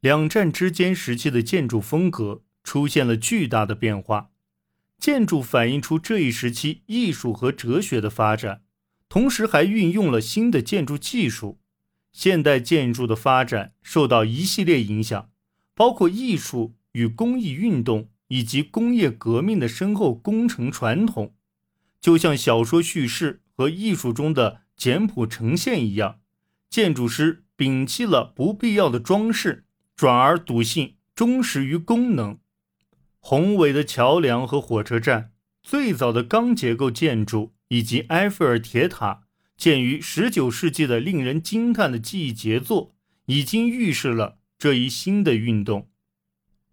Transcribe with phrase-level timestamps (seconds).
[0.00, 4.30] 两战之间时期的建筑风格出现了巨大的变化，
[4.98, 8.62] 建筑反映出这一时期艺术和哲学的发展，
[9.08, 11.58] 同时还运用了新的建筑技术。
[12.12, 15.30] 现代建筑的发展受到一系列影响，
[15.74, 21.34] 包括艺术与工艺运动以及工业革命的深厚工程传统。
[22.00, 26.20] 就像小说叙事和艺术中的简朴呈现一样，
[26.70, 29.64] 建筑师摒弃了不必要的装饰。
[29.98, 32.38] 转而笃信忠实于功能，
[33.18, 39.24] 宏伟的桥梁和火车站，最早的钢结构建筑以及埃菲尔铁塔，
[39.56, 45.90] 建于十九世纪的令人惊叹的技艺杰作，已经预示了这一新的运动。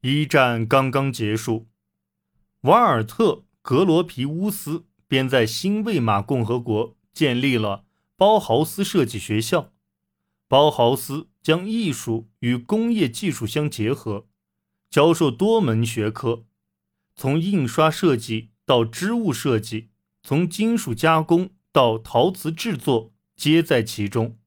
[0.00, 1.68] 一战刚刚结束，
[2.62, 3.24] 瓦尔特·
[3.62, 7.84] 格罗皮乌斯便在新魏玛共和国建立了
[8.16, 9.72] 包豪斯设计学校。
[10.48, 14.28] 包豪斯将艺术与工业技术相结合，
[14.88, 16.44] 教授多门学科，
[17.16, 19.88] 从印刷设计到织物设计，
[20.22, 24.38] 从金属加工到陶瓷制作，皆在其中。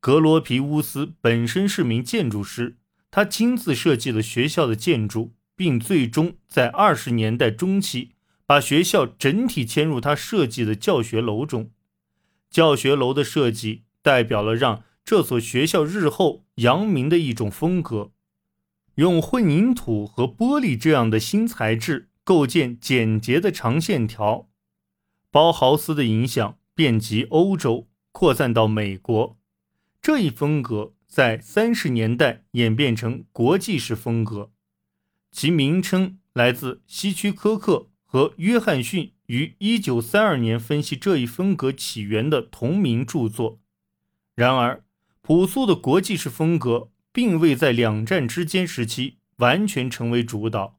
[0.00, 2.76] 格罗皮乌斯本身是名建筑师，
[3.10, 8.10] 他亲自设计了学校的建筑，并最终在二十年代中期
[8.44, 11.70] 把学校整体迁入他设计的教学楼中。
[12.50, 14.84] 教学楼的设计代表了让。
[15.08, 18.12] 这所学校日后扬名的一种风格，
[18.96, 24.50] 用混凝土和玻璃这样的新材质构建简洁的长线条。
[25.30, 29.38] 包豪斯的影响遍及欧洲，扩散到美国。
[30.02, 34.50] 这一风格在三十年代演变成国际式风格，
[35.32, 43.58] 其名称来自希区柯克和约翰逊于一九三二年分析这一风格起源的同名著作。
[44.34, 44.84] 然而。
[45.28, 50.78] 朴素的国际式风格并未在两战之间时期完全成为主导，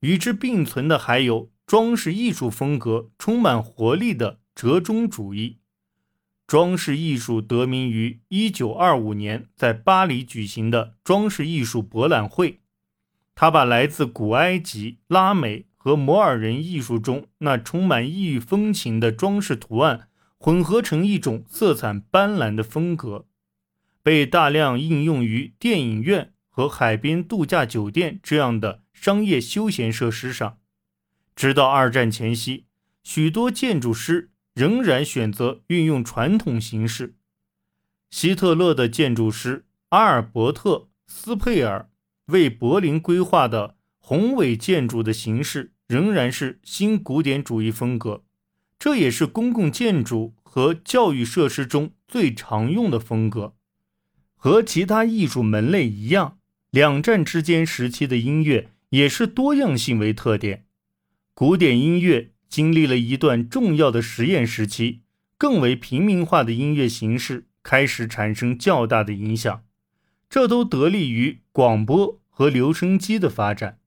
[0.00, 5.58] 与之并存的还有装饰艺术风格充满活力的折中主义。
[6.44, 12.62] 装饰艺术得名于1925年在巴黎举行的装饰艺术博览会，
[13.36, 23.26] 他把来自古埃及、拉美和摩尔人艺术中那充满异域风情的装饰图案混合成一种色彩斑斓的风格。
[24.04, 30.58] 被大量应用于电影院和海边度假酒店这样的商业休闲设施上。
[31.34, 32.66] 直到二战前夕，
[33.02, 37.16] 许多建筑师仍然选择运用传统形式。
[38.10, 40.70] 希特勒的建筑师阿尔伯特·
[41.06, 41.88] 斯佩尔
[42.26, 48.22] 为柏林规划的宏伟建筑的形式仍然是新古典主义风格，
[48.78, 53.56] 这也是公共建筑和教育设施中最常用的风格。
[54.44, 56.36] 和其他艺术门类一样，
[56.70, 60.66] 两战之间时期的音乐也是多样性为特点。
[61.32, 65.00] 古典音乐经历了一段重要的实验时期，
[65.38, 69.64] 更为平民化的音乐形式开始产生较大的影响，
[70.28, 73.78] 这都得力于广播和留声机的发展。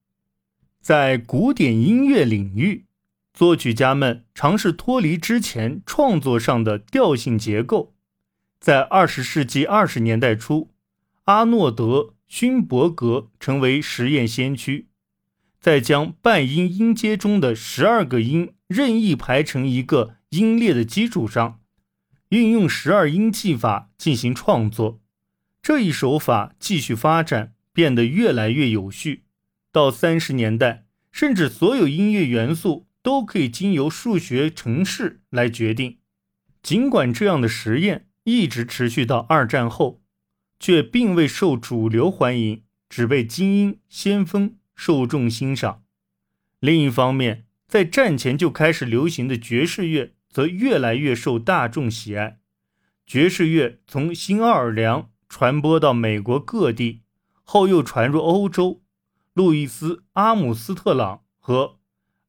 [0.82, 2.88] 在古典音乐领域，
[3.32, 7.94] 作曲家们尝试脱离之前创作上的调性结构。
[8.60, 10.72] 在二十世纪二十年代初，
[11.26, 11.84] 阿诺德·
[12.28, 14.88] 勋伯格成为实验先驱，
[15.60, 21.60] 在将半音音阶中的十二个音任意排成一个音列的基础上，
[22.30, 25.00] 运用十二音技法进行创作。
[25.62, 29.24] 这一手法继续发展，变得越来越有序。
[29.72, 36.00] 到三十年代，甚至所有音乐元素都可以经由数学程式来决定。
[36.64, 40.02] 尽管这样的实验，一直持续到二战后，
[40.60, 45.84] 却并未受主流欢迎，只被精英、先锋受众欣赏。
[46.60, 52.42] 另一方面，在战前就开始流行的爵士乐则越来越受大众喜爱。
[53.06, 57.04] 爵士乐从新奥尔良传播到美国各地，
[57.44, 58.84] 后又传入欧洲。
[59.32, 61.80] 路易斯·阿姆斯特朗和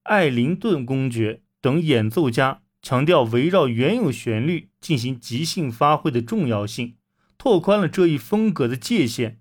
[0.04, 2.62] 艾灵顿公爵等演奏家。
[2.80, 6.96] 强调围绕原有旋律进行即兴发挥的重要性，
[7.36, 9.40] 拓宽了这一风格的界限。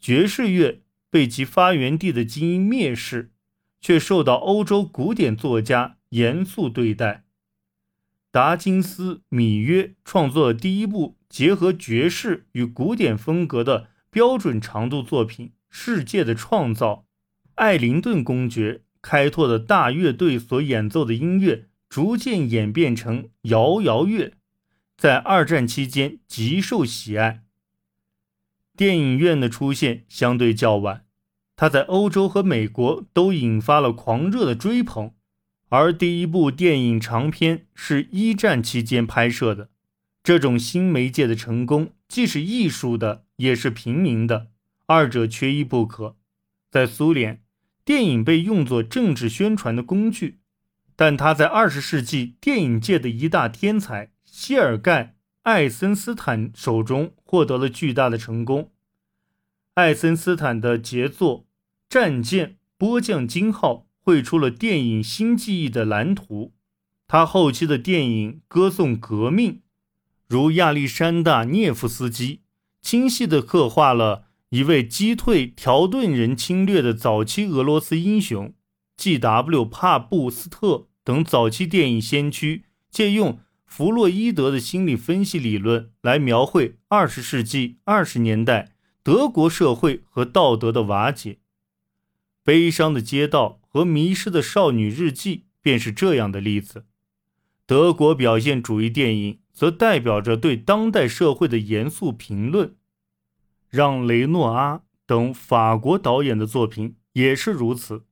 [0.00, 3.32] 爵士乐被其发源地的精英蔑视，
[3.80, 7.24] 却受到欧洲古典作家严肃对待。
[8.30, 17.06] 达金斯·米约创作了第一部结合爵士与古典风格的标准长度作品《世界的创造》。
[17.56, 21.69] 艾灵顿公爵开拓的大乐队所演奏的音乐。
[21.90, 24.34] 逐渐演变成摇摇乐，
[24.96, 27.42] 在二战期间极受喜爱。
[28.76, 31.04] 电影院的出现相对较晚，
[31.56, 35.12] 它在欧洲和美国都引发了狂热的追捧。
[35.68, 39.70] 而第一部电影长片是一战期间拍摄的，
[40.22, 44.48] 这种新媒介的成功既是艺术的，也是平民的，
[44.86, 46.16] 二者缺一不可。
[46.70, 47.42] 在苏联，
[47.84, 50.39] 电影被用作政治宣传的工具，
[51.00, 55.02] 但他在二十世纪电影界的一大天才谢尔盖·
[55.44, 58.70] 艾森斯坦手中获得了巨大的成功。
[59.76, 61.38] 艾森斯坦的杰作
[61.88, 63.74] 《战舰波将金号》。
[64.02, 66.54] 绘出了电影新记忆的蓝图。
[67.06, 69.60] 他后期的电影歌颂革命，
[70.26, 72.40] 如亚历山大·涅夫斯基，
[72.80, 78.52] 清晰地刻画了一位击退条顿人侵略的早期俄罗斯英雄。
[78.96, 79.64] G.W.
[79.66, 91.38] 帕布斯特等早期电影先驱借用弗洛伊德的心理分析理论来描绘二十世纪二十年代德国社会和道德的瓦解。
[92.42, 93.60] 悲伤的街道。
[93.72, 96.86] 和迷失的少女日记便是这样的例子。
[97.66, 102.74] 德国表现主义电影则代表着对当代社会的严肃评论。
[103.68, 108.06] 让·雷诺阿等法国导演的作品也是如此。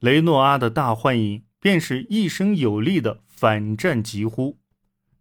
[0.00, 4.58] 雷诺阿的大幻影便是一生有力的反战疾呼。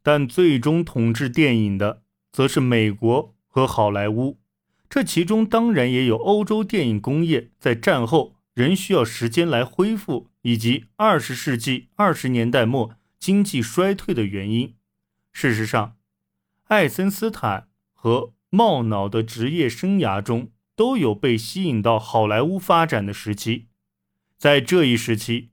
[0.01, 2.03] 但最终统治电影的
[2.33, 4.41] 则是美国和好莱坞。
[4.89, 8.35] 这其中当然也有欧洲电影工业在战后。
[8.55, 14.75] 仍需要时间来恢复，以及二十世纪二十年代末经济衰退的原因。
[15.31, 15.95] 事实上，
[16.65, 23.69] 艾森斯坦和茂脑的职业生涯中都有被吸引到好莱坞发展的时期。
[24.37, 25.49] 在这一时期，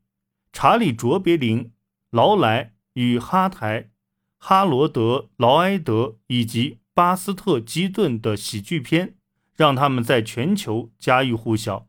[0.52, 1.72] 查理·卓别林、
[2.10, 3.90] 劳莱与哈台、
[4.38, 5.02] 哈罗德·
[5.36, 9.14] 劳埃德以及巴斯特·基顿的喜剧片，
[9.54, 11.88] 让他们在全球家喻户晓。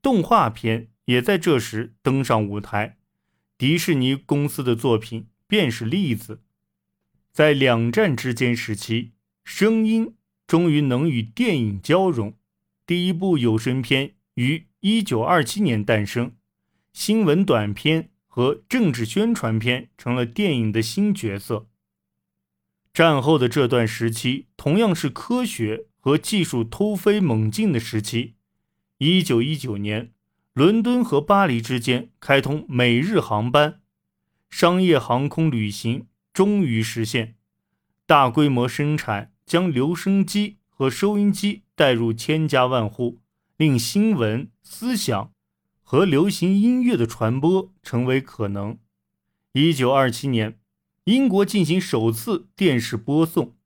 [0.00, 2.96] 动画片也在这时登上舞台，
[3.58, 6.42] 迪士尼公司的作品便是例子。
[7.32, 9.12] 在两战之间时期，
[9.44, 10.14] 声音
[10.46, 12.34] 终于能与电影交融。
[12.86, 16.32] 第一部有声片于1927年诞生，
[17.00, 21.68] 新闻短片和政治宣传片成了电影的新角色。
[22.92, 28.34] 战后的这段时期同样是科学和技术突飞猛进的时期。
[28.98, 30.10] 一九一九年，
[30.54, 33.80] 伦敦和巴黎之间开通每日航班，
[34.50, 37.36] 商业航空旅行终于实现。
[38.06, 43.20] 大规模生产将留声机和收音机带入千家万户，
[43.56, 45.32] 令新闻、思想
[45.90, 48.78] 和流行音乐的传播成为可能。
[49.54, 50.60] 一九二七年，
[51.04, 53.56] 英国进行首次电视播送。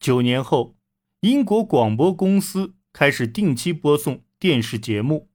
[0.00, 0.78] 九年后，
[1.20, 4.24] 英国广播公司开始定期播送。
[4.38, 5.28] 电视节目，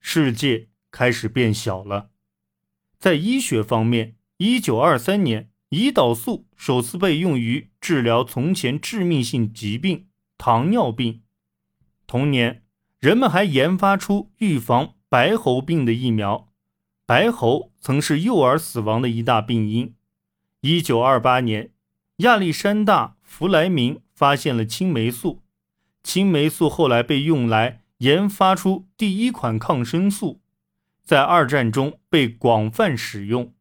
[0.00, 2.10] 世界开始变小了。
[2.98, 11.22] 在医学方面，一九二三年，胰岛素首次被用于治疗从前致命性疾病糖尿病。
[12.08, 12.64] 同年，
[12.98, 16.48] 人们还研发出预防白喉病的疫苗。
[17.04, 19.94] 白喉曾是幼儿死亡的一大病因。
[20.60, 21.70] 一九二八年，
[22.18, 25.42] 亚历山大·弗莱明发现了青霉素。
[26.02, 27.82] 青霉素后来被用来。
[28.00, 30.42] 研发出第一款抗生素，
[31.02, 33.54] 在二战中被广泛使用。